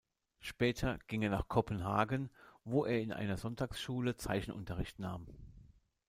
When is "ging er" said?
1.05-1.29